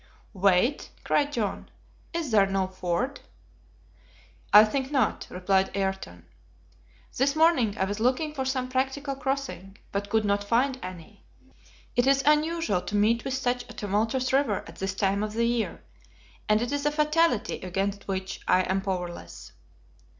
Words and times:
"Wait!" 0.33 0.89
cried 1.03 1.31
John. 1.31 1.69
"Is 2.11 2.31
there 2.31 2.47
no 2.47 2.65
ford?" 2.65 3.19
"I 4.51 4.65
think 4.65 4.89
not," 4.89 5.27
replied 5.29 5.69
Ayrton. 5.77 6.25
"This 7.15 7.35
morning 7.35 7.77
I 7.77 7.83
was 7.85 7.99
looking 7.99 8.33
for 8.33 8.43
some 8.43 8.67
practical 8.67 9.13
crossing, 9.15 9.77
but 9.91 10.09
could 10.09 10.25
not 10.25 10.43
find 10.43 10.79
any. 10.81 11.23
It 11.95 12.07
is 12.07 12.23
unusual 12.25 12.81
to 12.81 12.95
meet 12.95 13.23
with 13.23 13.35
such 13.35 13.61
a 13.65 13.73
tumultuous 13.75 14.33
river 14.33 14.63
at 14.65 14.77
this 14.77 14.95
time 14.95 15.21
of 15.21 15.33
the 15.33 15.45
year, 15.45 15.83
and 16.49 16.63
it 16.63 16.71
is 16.71 16.87
a 16.87 16.91
fatality 16.91 17.61
against 17.61 18.07
which 18.07 18.39
I 18.47 18.63
am 18.63 18.81
powerless." 18.81 19.51